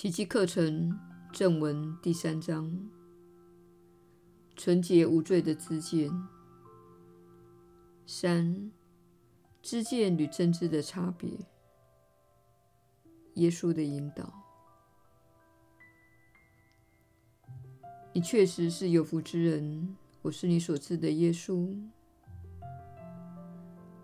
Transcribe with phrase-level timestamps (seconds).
[0.00, 0.98] 奇迹课程
[1.30, 2.88] 正文第三章：
[4.56, 6.10] 纯洁无罪的知见。
[8.06, 8.72] 三、
[9.60, 11.28] 知见与真知的差别。
[13.34, 14.32] 耶稣的引导。
[18.14, 19.98] 你确实是有福之人。
[20.22, 21.78] 我是你所知的耶稣。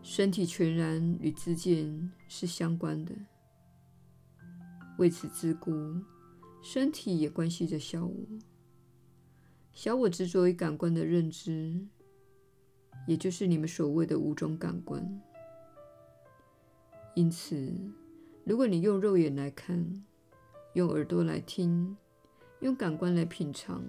[0.02, 3.14] 身体全然与知见是相关的。
[4.98, 5.72] 为此之故，
[6.62, 8.14] 身体也关系着小我。
[9.72, 11.78] 小我执着于感官的认知，
[13.06, 15.20] 也就是你们所谓的五种感官。
[17.14, 17.72] 因此，
[18.44, 20.04] 如果你用肉眼来看，
[20.72, 21.96] 用耳朵来听，
[22.60, 23.84] 用感官来品尝、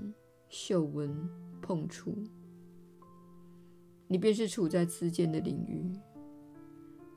[0.50, 1.30] 嗅闻、
[1.62, 2.18] 碰触，
[4.08, 5.92] 你便是处在知见的领域，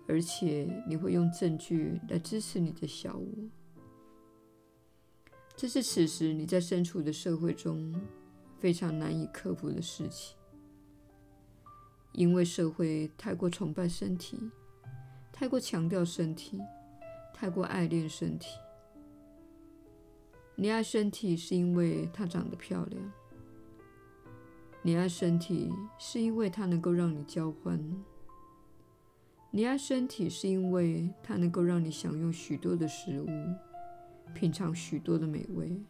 [0.06, 3.26] 而且你会用证据来支持你的小我。
[5.60, 7.94] 这是此时你在身处的社会中
[8.58, 10.34] 非常难以克服的事情，
[12.12, 14.38] 因为社会太过崇拜身体，
[15.30, 16.58] 太过强调身体，
[17.34, 18.56] 太过爱恋身体。
[20.56, 23.12] 你爱身体是因为它长得漂亮，
[24.80, 27.78] 你爱身体是因为它能够让你交欢，
[29.50, 33.28] 你爱身体是因为它能够让你享用许多的食物。
[34.34, 35.82] 品尝许多的美味。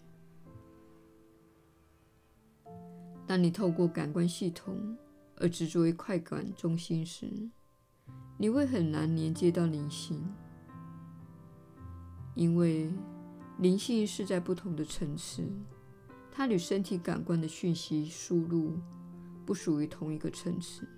[3.26, 4.96] 当你透过感官系统
[5.36, 7.30] 而执着于快感中心时，
[8.36, 10.20] 你会很难连接到灵性，
[12.34, 12.90] 因为
[13.58, 15.48] 灵性是在不同的层次，
[16.32, 18.78] 它与身体感官的讯息输入
[19.46, 20.88] 不属于同一个层次。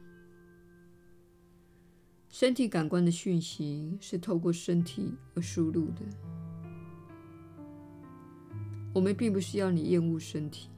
[2.31, 6.01] 身体感官的讯息是透过身体而输入的。
[8.93, 10.69] 我们并不是要你厌恶身体，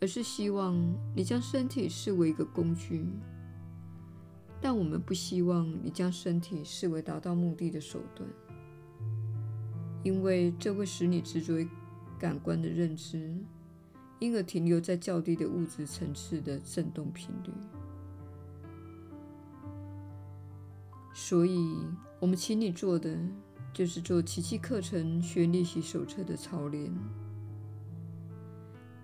[0.00, 0.74] 而是希望
[1.14, 3.04] 你将身体视为一个工具。
[4.60, 8.28] 但我们不希望你将身体视为达到目的的手段，
[10.02, 11.68] 因为这会使你执着于
[12.18, 13.36] 感官的认知，
[14.18, 17.52] 因而停留在较低的物质层次的振动频率。
[21.14, 21.76] 所以，
[22.20, 23.18] 我们请你做的。
[23.72, 26.92] 就是做奇迹课程学练习手册的操练。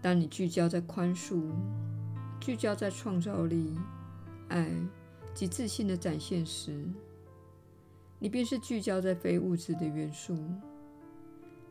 [0.02, 1.42] 当你聚焦在宽恕、
[2.40, 3.78] 聚焦在创造力、
[4.48, 4.70] 爱
[5.32, 6.84] 及自信的展现时，
[8.18, 10.36] 你便是聚焦在非物质的元素，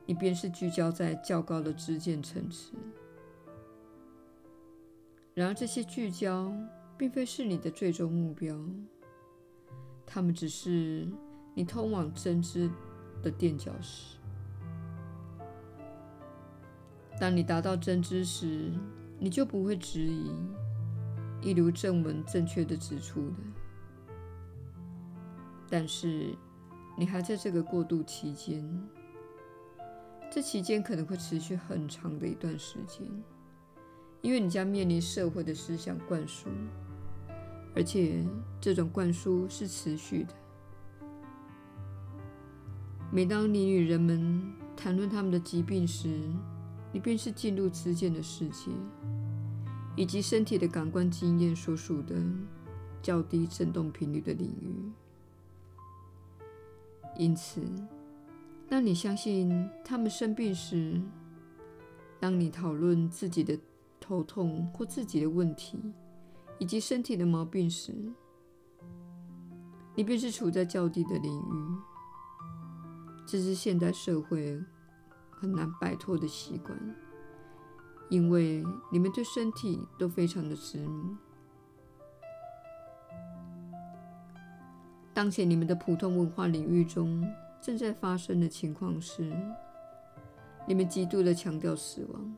[0.06, 2.72] 你便是聚焦在较高的知见层次。
[5.36, 6.54] 然而，这些聚焦
[6.98, 8.58] 并非是你的最终目标，
[10.06, 11.08] 它们只是
[11.54, 12.70] 你通往真知
[13.22, 14.18] 的垫脚石。
[17.20, 18.72] 当你达到真知时，
[19.20, 20.32] 你就不会质疑，
[21.42, 23.36] 一如正文正确的指出的。
[25.70, 26.36] 但是，
[26.98, 28.68] 你还在这个过渡期间，
[30.32, 33.08] 这期间可能会持续很长的一段时间，
[34.22, 36.50] 因为你将面临社会的思想灌输，
[37.76, 38.26] 而且
[38.60, 40.34] 这种灌输是持续的。
[43.16, 44.42] 每当你与人们
[44.76, 46.10] 谈论他们的疾病时，
[46.92, 48.72] 你便是进入知见的世界，
[49.96, 52.16] 以及身体的感官经验所属的
[53.04, 54.92] 较低振动频率的领域。
[57.16, 57.62] 因此，
[58.68, 61.00] 当你相信他们生病时，
[62.20, 63.56] 当你讨论自己的
[64.00, 65.78] 头痛或自己的问题，
[66.58, 67.94] 以及身体的毛病时，
[69.94, 71.93] 你便是处在较低的领域。
[73.34, 74.62] 这是现代社会
[75.32, 76.78] 很难摆脱的习惯，
[78.08, 81.18] 因为你们对身体都非常的执迷。
[85.16, 87.28] 当前你们的普通文化领域中
[87.60, 89.36] 正在发生的情况是，
[90.68, 92.36] 你们极度的强调死亡，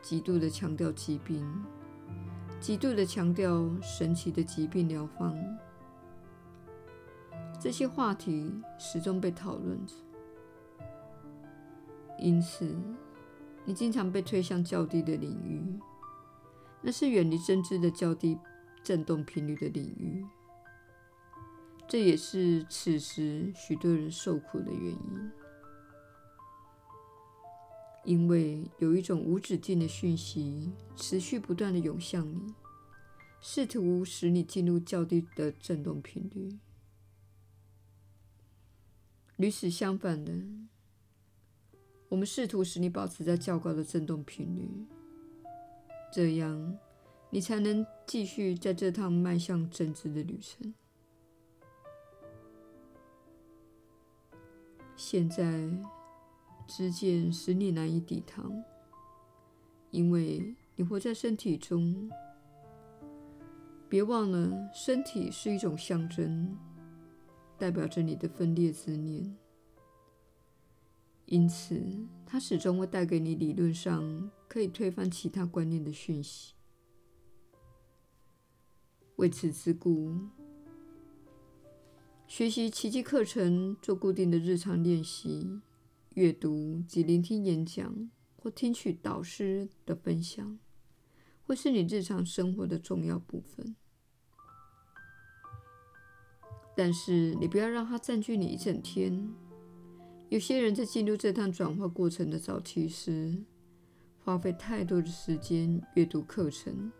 [0.00, 1.46] 极度的强调疾病，
[2.58, 5.36] 极度的强调神奇的疾病疗方。
[7.62, 9.94] 这些话题始终被讨论着，
[12.18, 12.74] 因此
[13.64, 15.62] 你经常被推向较低的领域，
[16.80, 18.36] 那是远离真知的较低
[18.82, 20.26] 振动频率的领域。
[21.86, 25.30] 这也是此时许多人受苦的原因，
[28.04, 32.52] 因为有一种无止境的讯息持续不断地涌向你，
[33.40, 36.58] 试图使你进入较低的振动频率。
[39.42, 40.32] 与此相反的，
[42.08, 44.86] 我们试图使你保持在较高的振动频率，
[46.12, 46.78] 这样
[47.28, 50.72] 你才能继续在这趟迈向真知的旅程。
[54.94, 55.68] 现在，
[56.68, 58.62] 知见使你难以抵抗，
[59.90, 62.08] 因为你活在身体中。
[63.88, 66.56] 别忘了，身体是一种象征，
[67.62, 69.36] 代表着你的分裂之念。
[71.26, 71.80] 因此，
[72.26, 76.54] 它始终会带给你理论上可以推翻其他观念的讯息。
[79.14, 80.12] 为此之故，
[82.26, 85.60] 学习奇迹课程，做固定的日常练习，
[86.14, 90.58] 阅读及聆听演讲或听取导师的分享，
[91.44, 93.76] 会是你日常生活的重要部分。
[96.74, 99.28] 但是，你不要让它占据你一整天。
[100.30, 103.36] 有些人在进入这趟转化过程的早期时，
[104.24, 106.90] 花费太多的时间阅读课程、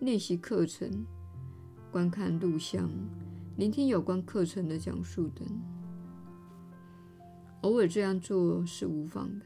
[0.00, 1.04] 练习课程、
[1.92, 2.90] 观看录像、
[3.58, 5.46] 聆听有关课程的讲述等。
[7.60, 9.44] 偶尔这样做是无妨的。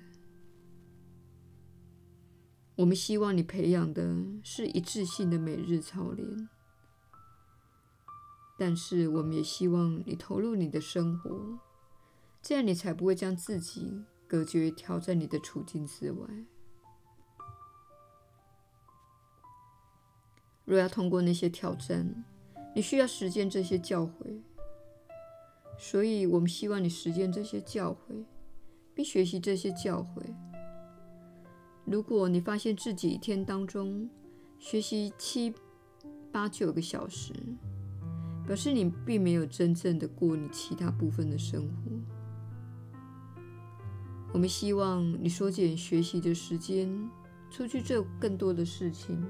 [2.77, 6.49] 我们希望你培养的是一致性的每日操练，
[8.59, 11.59] 但是我们也希望你投入你的生活。
[12.41, 16.27] 这样，你才不会将自己隔绝、挑战你的处境之外。
[20.65, 22.25] 若要通过那些挑战，
[22.75, 24.41] 你需要实践这些教诲。
[25.79, 28.25] 所以，我们希望你实践这些教诲，
[28.95, 30.23] 并学习这些教诲。
[31.85, 34.09] 如果你发现自己一天当中
[34.59, 35.53] 学习七、
[36.31, 37.35] 八、九个小时，
[38.47, 41.93] 表示你并没有真正的过你其他部分的生活。
[44.33, 46.89] 我们希望你缩减学习的时间，
[47.51, 49.23] 出去做更多的事情，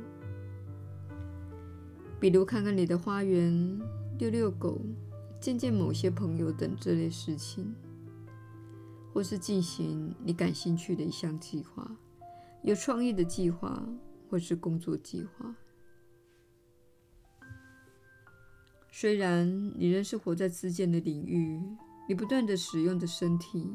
[2.21, 3.81] 比如看看你的花园、
[4.19, 4.81] 遛遛狗、
[5.41, 7.75] 见见某些朋友等这类事情，
[9.13, 11.91] 或是进行你感兴趣的一项计划，
[12.63, 13.85] 有创意的计划，
[14.31, 15.53] 或是工作计划。
[18.93, 21.61] 虽然你仍是活在自见的领域，
[22.09, 23.69] 你不断地使用着身体。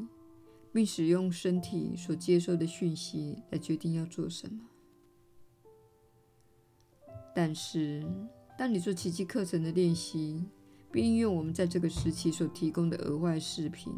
[0.70, 4.60] 并使用身体所接收的讯息来决定要做什么。
[7.34, 8.04] 但是，
[8.56, 10.44] 当你做奇迹课程的练习，
[10.92, 13.92] 并应用我们在这个时期所提供的额外视频，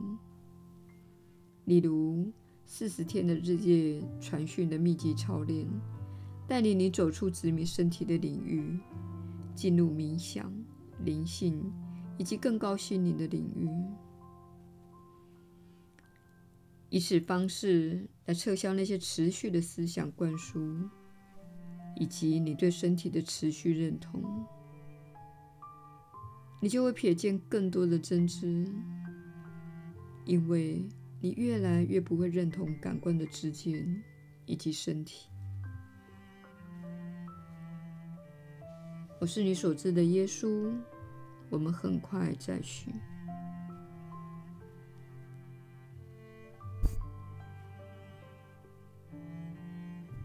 [1.64, 2.30] 例如
[2.64, 5.66] 四十天的日夜传讯的密集操练，
[6.46, 8.78] 带领你走出执迷身体的领域，
[9.54, 10.52] 进入冥想、
[11.04, 11.72] 灵性
[12.18, 13.68] 以及更高心灵的领域。
[16.88, 20.60] 以此方式来撤销那些持续的思想灌输，
[21.96, 24.20] 以及你对身体的持续认同，
[26.60, 28.66] 你就会瞥见更多的真知，
[30.24, 30.84] 因为
[31.20, 34.02] 你越来越不会认同感官的知见
[34.44, 35.28] 以及身体。
[39.20, 40.72] 我是你所知的耶稣，
[41.50, 42.94] 我们很快再续。